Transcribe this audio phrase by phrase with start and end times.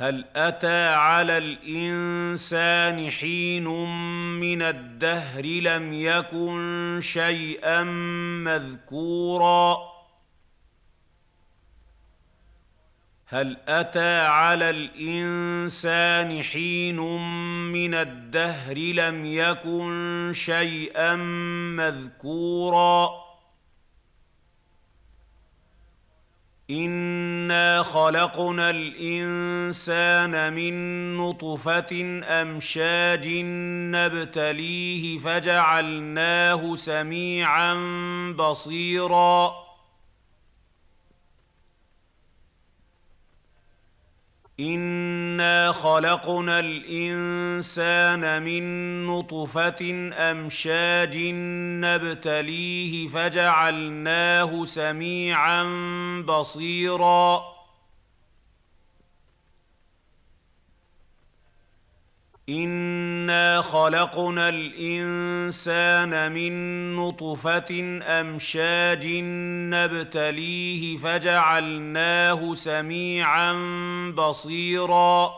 [0.00, 3.64] هل أتى على الإنسان حين
[4.40, 7.82] من الدهر لم يكن شيئا
[8.44, 9.78] مذكورا؟
[13.26, 16.96] هل أتى على الإنسان حين
[17.72, 21.16] من الدهر لم يكن شيئا
[21.76, 23.29] مذكورا؟
[26.70, 30.74] انا خلقنا الانسان من
[31.16, 33.28] نطفه امشاج
[33.94, 37.74] نبتليه فجعلناه سميعا
[38.38, 39.69] بصيرا
[44.60, 48.62] انا خلقنا الانسان من
[49.06, 51.16] نطفه امشاج
[51.84, 55.64] نبتليه فجعلناه سميعا
[56.28, 57.42] بصيرا
[62.50, 66.52] انا خلقنا الانسان من
[66.96, 69.06] نطفه امشاج
[69.74, 73.52] نبتليه فجعلناه سميعا
[74.16, 75.32] بصيرا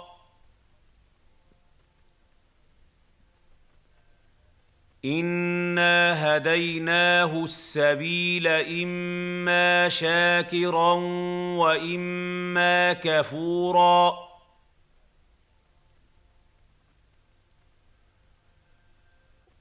[5.05, 10.93] انا هديناه السبيل اما شاكرا
[11.59, 14.32] واما كفورا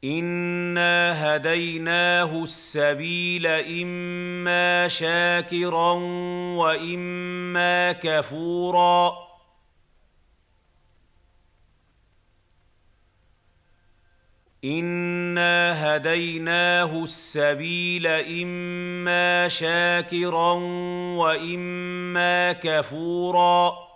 [0.03, 5.91] انا هديناه السبيل اما شاكرا
[6.57, 9.17] واما كفورا.
[14.65, 20.53] انا هديناه السبيل اما شاكرا
[21.17, 23.91] واما كفورا.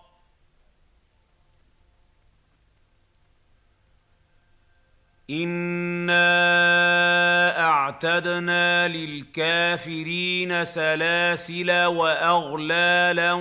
[5.30, 5.85] أنا
[8.06, 13.34] أعتدنا للكافرين سلاسل وأغلالا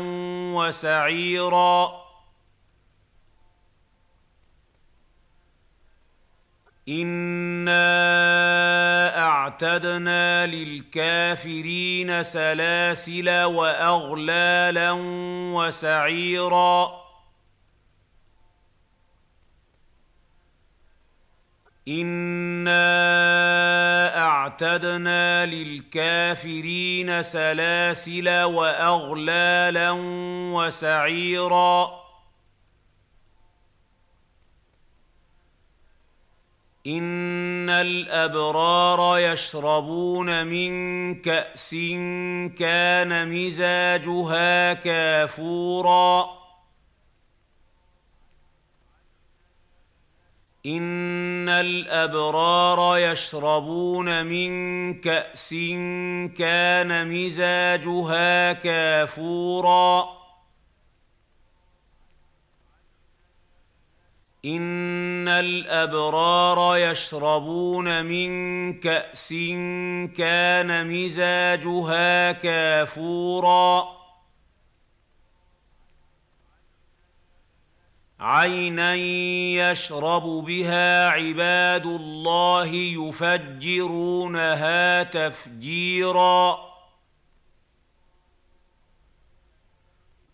[0.57, 2.05] وسعيرا.
[6.89, 7.89] إنا
[9.19, 14.91] أعتدنا للكافرين سلاسل وأغلالا
[15.55, 17.03] وسعيرا.
[21.89, 22.77] انا
[24.19, 29.91] اعتدنا للكافرين سلاسل واغلالا
[30.55, 32.05] وسعيرا
[36.87, 41.71] ان الابرار يشربون من كاس
[42.59, 46.44] كان مزاجها كافورا
[50.67, 55.55] ان الابرار يشربون من كاس
[56.39, 60.09] كان مزاجها كافورا
[64.45, 69.35] ان الابرار يشربون من كاس
[70.17, 74.03] كان مزاجها كافورا
[78.21, 82.67] عينا يشرب بها عباد الله
[83.09, 84.23] يفجرونها
[85.03, 86.75] تفجيرا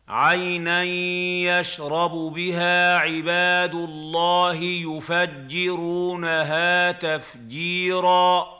[0.09, 4.57] عينا يشرب بها عباد الله
[4.97, 8.59] يفجرونها تفجيرا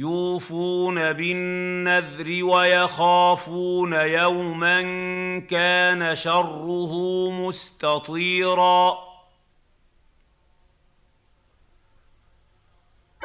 [0.00, 4.80] يوفون بالنذر ويخافون يوما
[5.38, 6.92] كان شره
[7.30, 8.98] مستطيرا.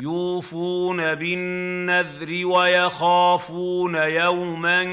[0.01, 4.83] يوفون بالنذر ويخافون يوما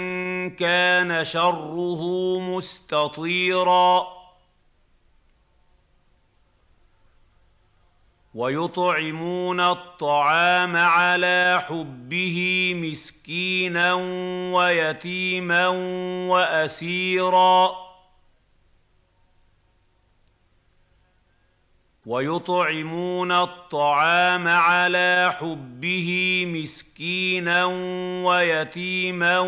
[0.49, 2.03] كان شره
[2.41, 4.22] مستطيرا.
[8.35, 13.95] ويطعمون الطعام على حبه مسكينا
[14.55, 15.69] ويتيما
[16.29, 17.83] وأسيرا.
[22.07, 27.65] ويطعمون الطعام على حبه مسكينا
[28.25, 29.39] ويتيما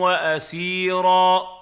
[0.00, 1.61] وأسيرا.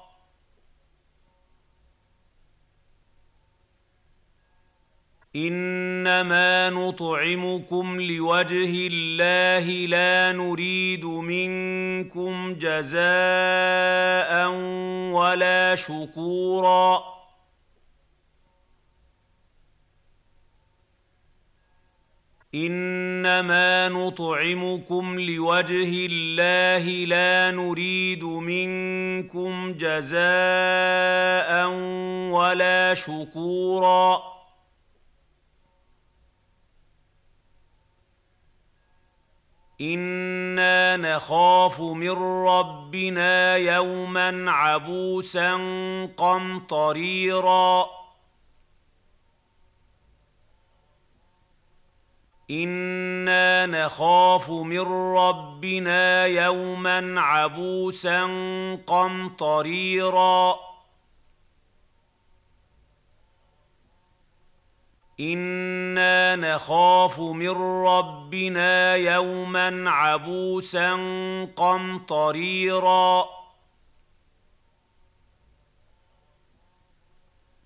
[5.35, 14.49] إنما نطعمكم لوجه الله لا نريد منكم جزاء
[15.11, 17.03] ولا شكورا.
[22.55, 31.67] إنما نطعمكم لوجه الله لا نريد منكم جزاء
[32.31, 34.30] ولا شكورا.
[39.81, 42.11] أنا نخاف من
[42.47, 45.53] ربنا يوما عبوسا
[46.17, 47.89] قمطريرا
[52.51, 58.23] أنا نخاف من ربنا يوما عبوسا
[58.87, 60.70] قمطريرا
[65.21, 67.49] أنا نخاف من
[67.85, 70.93] ربنا يوما عبوسا
[71.55, 73.25] قمطريرا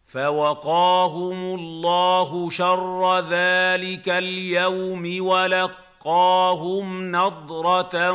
[0.07, 8.11] فوقاهم الله شر ذلك اليوم ولقاهم نضره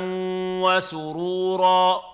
[0.63, 2.10] وسرورا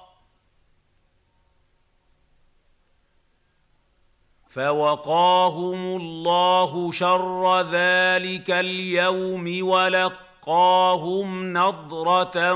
[4.56, 12.54] فوقاهم الله شر ذلك اليوم ولقاهم نضرة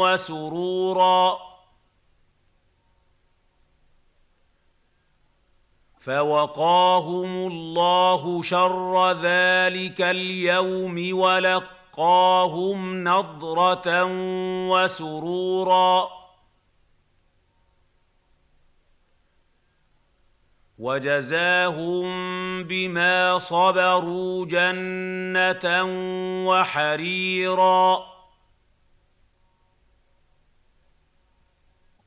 [0.00, 1.38] وسرورا.
[6.00, 14.04] فوقاهم الله شر ذلك اليوم ولقاهم نضرة
[14.70, 16.08] وسرورا.
[20.78, 25.84] وجزاهم بما صبروا جنة
[26.48, 28.16] وحريرا.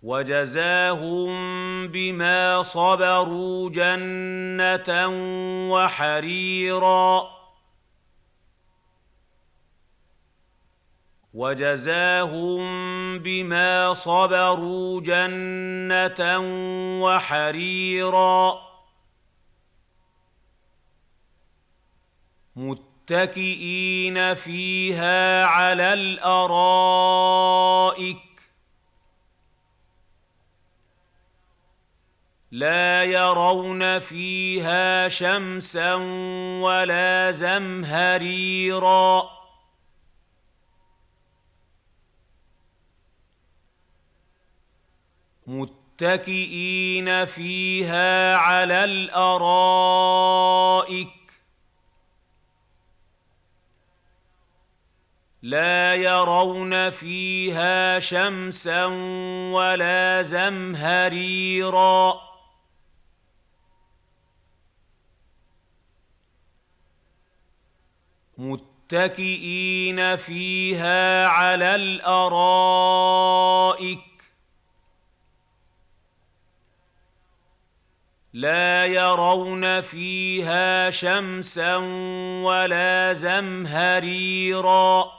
[0.03, 1.37] وجزاهم
[1.87, 5.07] بما صبروا جنة
[5.71, 7.38] وحريرا.
[11.39, 12.59] وجزاهم
[13.19, 16.39] بما صبروا جنة
[17.03, 18.61] وحريرا.
[22.55, 28.17] متكئين فيها على الأرائك.
[32.51, 35.93] لا يرون فيها شمسا
[36.63, 39.38] ولا زمهريرا.
[45.49, 50.29] متكئين فيها على الأرائك.
[55.41, 58.85] لا يرون فيها شمسا
[59.53, 62.13] ولا زمهريرا.
[68.37, 72.49] متكئين فيها على الأرائك.
[78.33, 81.75] لا يرون فيها شمسا
[82.45, 85.11] ولا زمهريرا.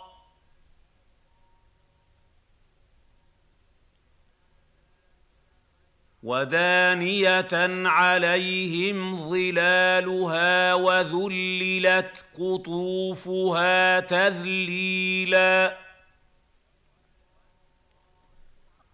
[6.22, 15.89] ودانيه عليهم ظلالها وذللت قطوفها تذليلا.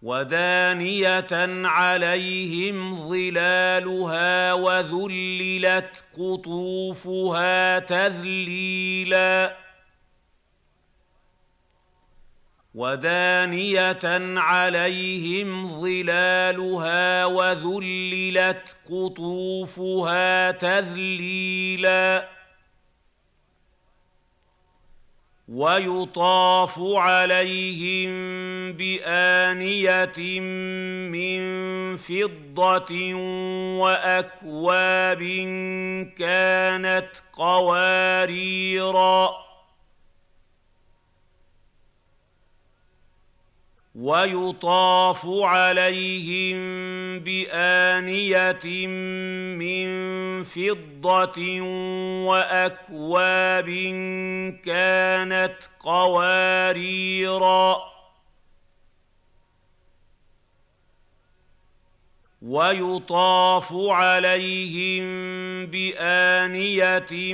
[0.07, 1.27] ودانيه
[1.67, 9.57] عليهم ظلالها وذللت قطوفها تذليلا.
[12.75, 13.99] ودانيه
[14.39, 22.29] عليهم ظلالها وذللت قطوفها تذليلا.
[25.47, 28.11] ويطاف عليهم
[28.73, 30.39] بآنية
[31.09, 31.41] من
[31.97, 33.13] فضة
[33.79, 35.23] وأكواب
[36.17, 39.46] كانت قواريرا
[43.97, 46.57] ويطاف عليهم
[47.19, 48.87] بآنية
[49.57, 49.87] من
[50.43, 51.61] فضة
[52.25, 53.69] وأكواب
[54.65, 57.77] كانت قواريرا
[62.47, 65.05] ويطاف عليهم
[65.65, 67.33] بآنية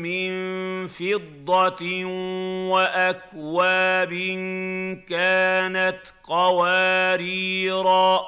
[0.00, 0.32] من
[0.88, 2.04] فضة
[2.70, 4.12] وأكواب
[5.08, 8.20] كانت قواريرا.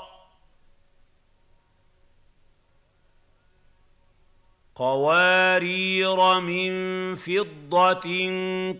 [4.75, 6.73] قوارير من
[7.17, 8.07] فضة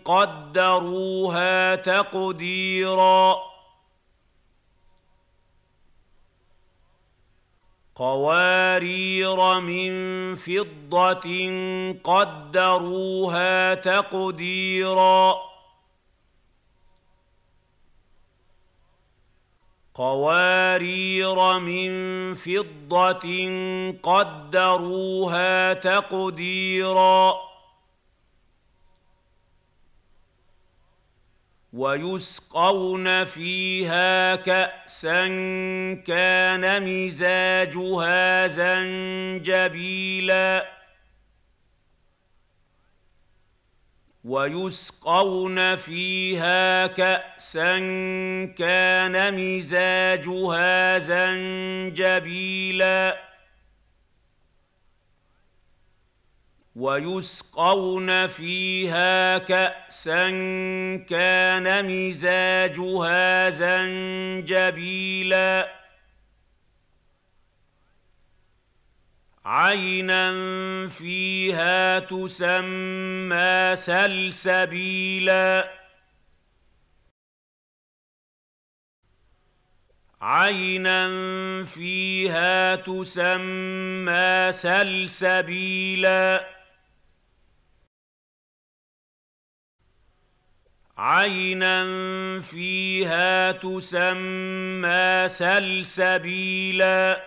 [0.05, 3.56] قدروها تقديرا.
[7.97, 11.27] قوارير من فضة
[12.03, 15.35] قدروها تقديرا.
[19.93, 21.89] قوارير من
[22.35, 23.25] فضة
[24.03, 27.46] قدروها تقديرا.
[31.77, 35.27] ويسقون فيها كأسا
[36.07, 39.97] كان مزاجها زنجبيلا.
[44.23, 47.79] ويسقون فيها كأسا
[48.57, 50.99] كان مزاجها
[51.93, 52.37] زنجبيلا.
[56.77, 60.29] ويسقون فيها كأسا
[61.09, 64.97] كان مزاجها زنجبيلا.
[69.45, 70.31] عينا
[70.89, 75.71] فيها تسمى سلسبيلا.
[80.21, 81.07] عينا
[81.65, 86.56] فيها تسمى سلسبيلا.
[90.97, 91.81] عينا
[92.41, 97.23] فيها تسمى سلسبيلا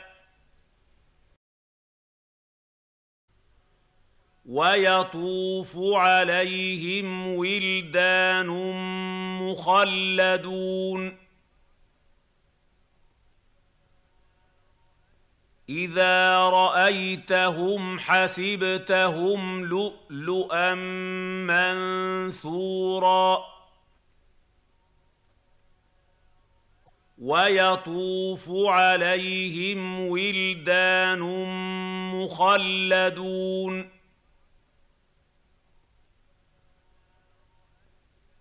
[4.47, 8.47] ويطوف عليهم ولدان
[9.39, 11.17] مخلدون
[15.69, 20.75] اذا رايتهم حسبتهم لؤلؤا
[22.35, 23.60] منثورا
[27.21, 31.21] ويطوف عليهم ولدان
[32.15, 33.91] مخلدون.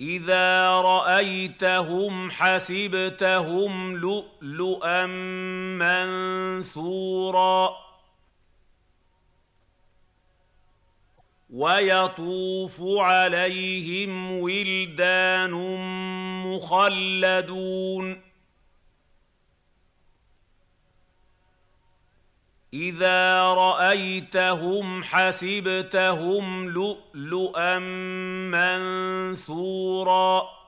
[0.01, 5.05] إذا رأيتهم حسبتهم لؤلؤا
[6.65, 7.69] منثورا.
[11.49, 15.51] ويطوف عليهم ولدان
[16.45, 18.28] مخلدون.
[22.73, 27.79] إذا رأيتهم حسبتهم لؤلؤا
[29.39, 30.59] منثورا.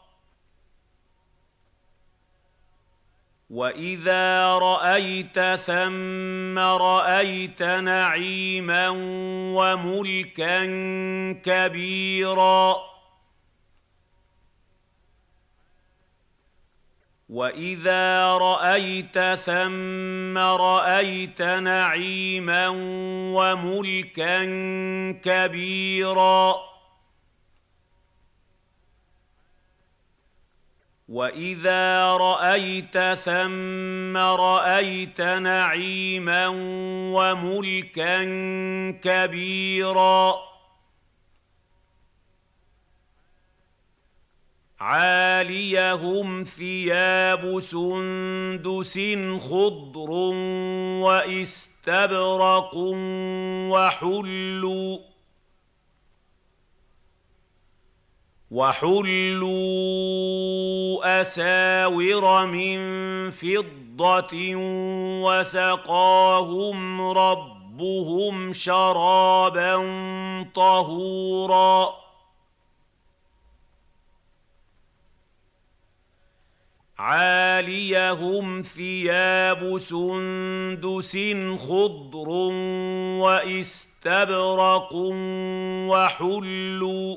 [3.50, 8.90] وإذا رأيت ثم رأيت نعيما
[9.56, 10.66] وملكا
[11.44, 12.91] كبيرا.
[17.32, 22.68] واذا رايت ثم رايت نعيما
[23.36, 24.46] وملكا
[25.24, 26.56] كبيرا
[31.08, 36.48] واذا رايت ثم رايت نعيما
[37.16, 38.24] وملكا
[38.92, 40.51] كبيرا
[44.82, 49.00] عاليهم ثياب سندس
[49.40, 50.12] خضر
[51.02, 52.72] واستبرق
[53.70, 54.98] وحلوا
[58.52, 59.82] وحلوا
[61.22, 62.80] أساور من
[63.32, 64.56] فضة
[65.24, 69.76] وسقاهم ربهم شرابا
[70.56, 72.01] طهورا
[77.02, 81.18] عاليهم ثياب سندس
[81.58, 82.30] خضر
[83.22, 84.94] واستبرق
[85.90, 87.16] وحلوا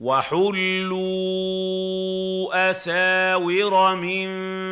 [0.00, 1.10] وحلوا
[2.70, 4.28] أساور من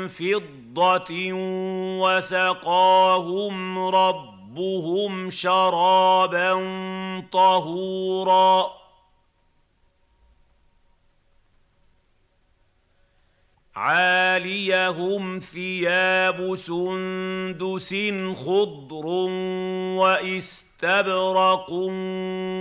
[0.09, 1.33] فضة
[2.02, 6.52] وسقاهم ربهم شرابا
[7.33, 8.79] طهورا
[13.80, 17.94] عاليهم ثياب سندس
[18.34, 19.06] خضر
[19.96, 21.70] واستبرق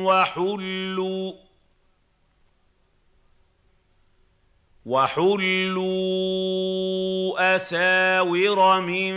[0.06, 1.34] وحلوا
[4.86, 6.36] وحلوا
[7.56, 9.14] أساور من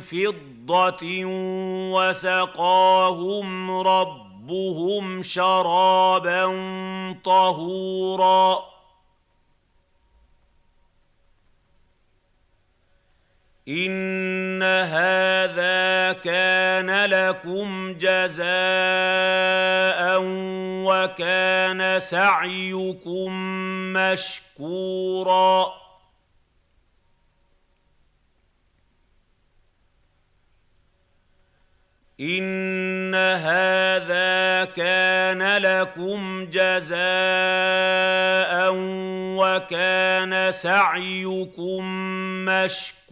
[0.00, 1.24] فضة
[1.94, 6.44] وسقاهم ربهم شرابا
[7.24, 8.73] طهورا
[13.68, 18.44] ان هذا كان لكم جزاء
[20.84, 23.32] وكان سعيكم
[23.92, 25.84] مشكورا
[32.20, 36.94] ان هذا كان لكم جزاء
[39.36, 41.84] وكان سعيكم
[42.44, 43.03] مشكورا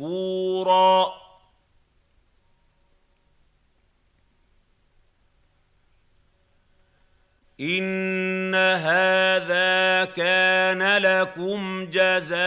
[7.60, 12.42] ان هذا كان لكم جزاء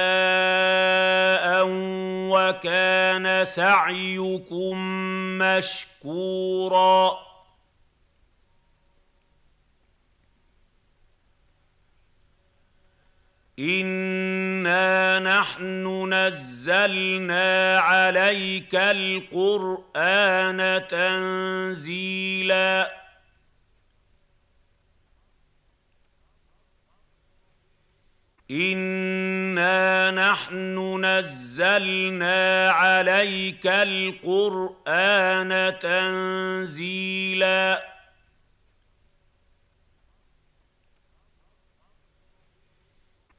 [2.31, 4.77] وكان سعيكم
[5.37, 7.24] مشكورا.
[13.59, 20.57] انا نحن نزلنا عليك القران
[20.89, 22.91] تنزيلا
[28.51, 37.94] انا نحن نزلنا عليك القران تنزيلا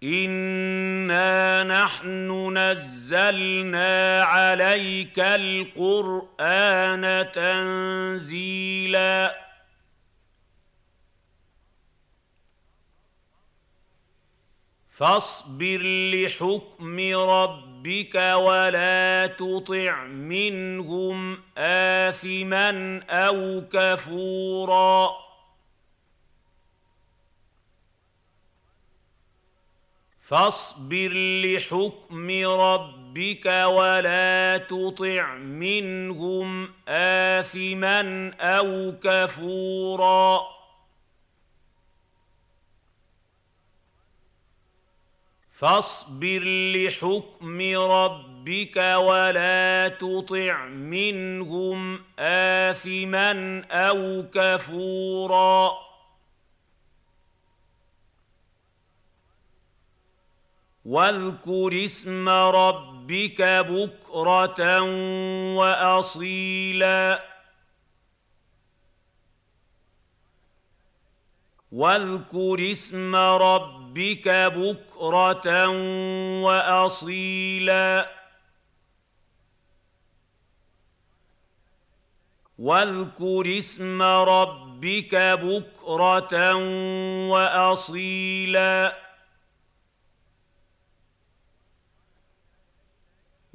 [0.07, 6.23] انا نحن نزلنا عليك القران
[7.35, 8.67] تنزيلا
[14.91, 15.83] فاصبر
[16.15, 25.26] لحكم ربك ولا تطع منهم اثما أو كفورا
[30.29, 31.13] فاصبر
[31.45, 40.41] لحكم ربك ولا تطع منهم آثما أو كفورا.
[45.53, 46.43] فاصبر
[46.75, 55.86] لحكم ربك ولا تطع منهم آثما أو كفورا.
[60.87, 64.81] واذكر اسم ربك بكرة
[65.55, 67.23] وأصيلا.
[71.73, 75.69] واذكر اسم ربك بكرة
[76.43, 78.11] وأصيلا.
[82.59, 86.55] واذكر اسم ربك بكرة
[87.29, 89.07] وأصيلا.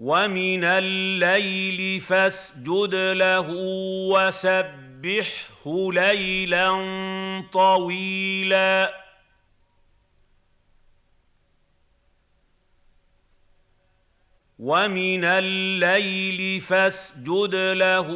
[0.01, 3.47] ومن الليل فاسجد له
[4.09, 6.69] وسبحه ليلا
[7.53, 8.93] طويلا.
[14.59, 18.07] ومن الليل فاسجد له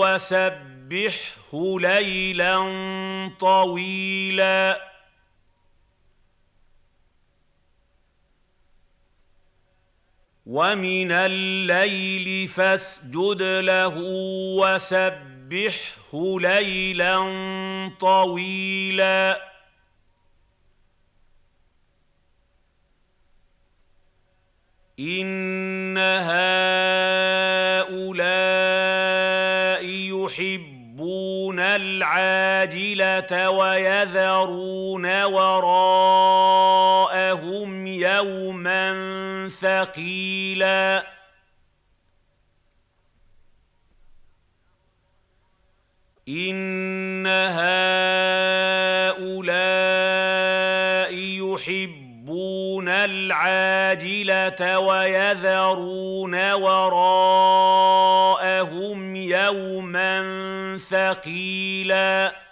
[0.00, 2.56] وسبحه ليلا
[3.40, 4.88] طويلا.
[10.48, 13.94] ومن الليل فاسجد له
[14.56, 17.18] وسبحه ليلا
[18.00, 19.48] طويلا.
[25.00, 26.38] ان هؤلاء
[29.84, 36.47] يحبون العاجله ويذرون وراءهم
[38.18, 38.88] يوما
[39.60, 41.06] ثقيلا.
[46.28, 47.68] إن هؤلاء
[51.14, 57.78] يحبون العاجلة ويذرون وراءهم
[59.16, 60.18] يوما
[60.90, 62.47] ثقيلا.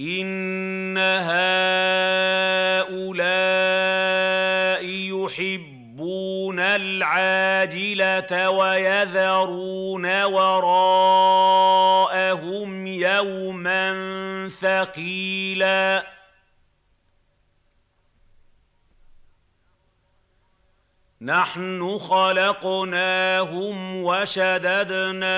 [0.00, 1.60] ان هؤلاء
[4.84, 11.40] يحبون العاجله ويذرون وراءهم
[12.86, 13.90] يوما
[14.60, 16.06] ثقيلا
[21.22, 23.24] نحن خلقناهم
[24.04, 25.34] وشددنا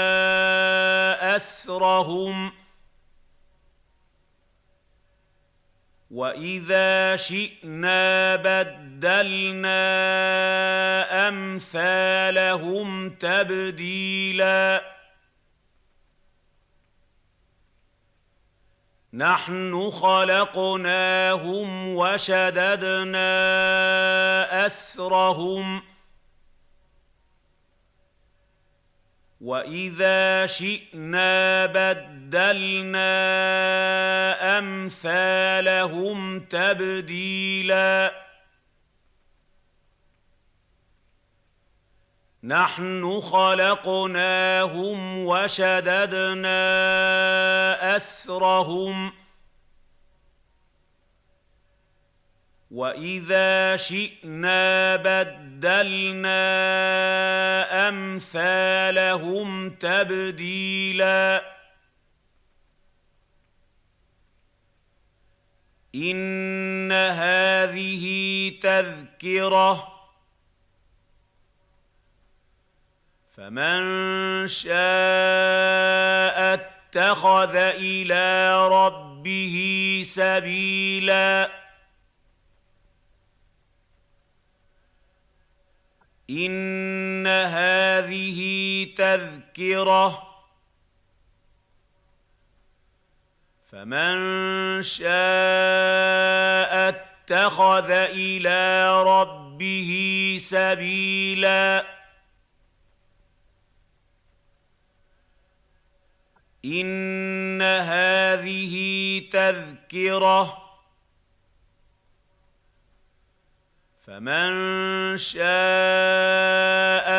[1.37, 2.62] اسرهم
[6.13, 9.83] واذا شئنا بدلنا
[11.29, 14.83] امثالهم تبديلا
[19.13, 23.27] نحن خلقناهم وشددنا
[24.67, 25.83] اسرهم
[29.43, 33.13] واذا شئنا بدلنا
[34.59, 38.13] امثالهم تبديلا
[42.43, 44.79] نحن خلقناهم
[45.27, 46.57] وشددنا
[47.97, 49.13] اسرهم
[52.73, 56.39] واذا شئنا بدلنا
[57.89, 61.43] امثالهم تبديلا
[65.95, 68.05] ان هذه
[68.63, 69.89] تذكره
[73.31, 73.83] فمن
[74.49, 74.73] شاء
[76.55, 79.57] اتخذ إلى ربه
[80.07, 81.62] سبيلا
[86.33, 88.41] إن هذه
[88.99, 90.29] تذكرة.
[93.67, 94.17] فمن
[94.83, 95.09] شاء
[96.89, 99.91] اتخذ إلى ربه
[100.43, 101.87] سبيلا.
[106.65, 108.75] إن هذه
[109.33, 110.72] تذكرة.
[114.03, 115.43] فمن شاء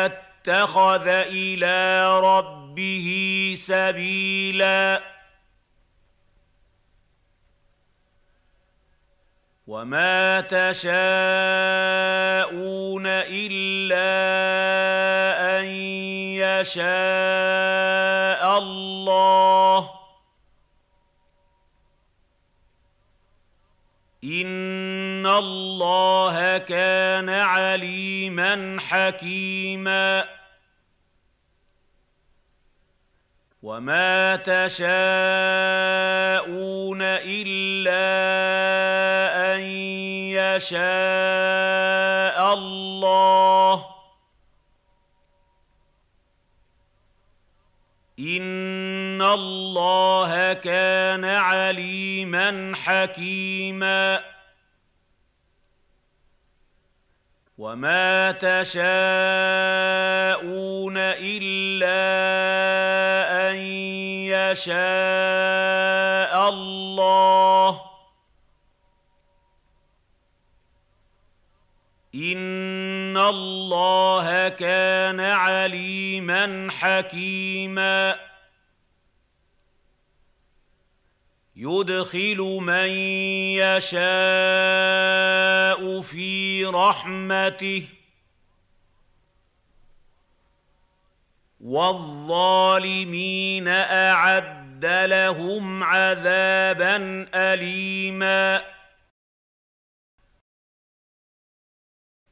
[0.04, 3.08] اتخذ إلى ربه
[3.58, 5.02] سبيلا
[9.66, 10.92] وما تشاءون
[13.06, 14.04] الا
[15.60, 15.64] ان
[16.44, 16.84] يشاء
[18.58, 19.93] الله
[24.24, 30.24] ان الله كان عليما حكيما
[33.62, 34.84] وما تشاءون
[37.02, 38.04] الا
[39.54, 39.60] ان
[40.36, 40.74] يشاء
[42.54, 43.94] الله
[48.18, 48.73] ان
[49.24, 54.24] الله كان عليما حكيما.
[57.58, 58.84] وما تشاءون
[60.98, 62.00] إلا
[63.50, 63.56] أن
[64.34, 64.74] يشاء
[66.48, 67.80] الله.
[72.14, 78.33] إن الله كان عليما حكيما.
[81.56, 82.88] يدخل من
[83.62, 84.00] يشاء
[86.00, 87.88] في رحمته
[91.60, 98.64] والظالمين اعد لهم عذابا اليما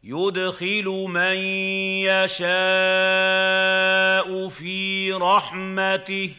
[0.04, 1.36] يدخل من
[2.10, 2.48] يشاء
[4.48, 6.34] في رحمته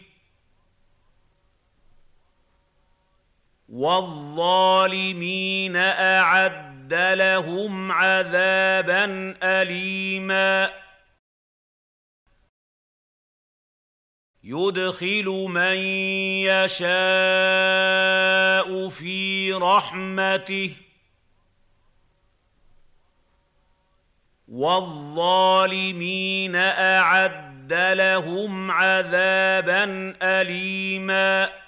[3.74, 10.70] والظالمين أعد لهم عذابا اليما.
[14.44, 15.78] يدخل من
[16.46, 16.90] يشاء
[18.90, 20.76] في رحمته.
[24.48, 31.63] والظالمين أعد لهم عذابا اليما.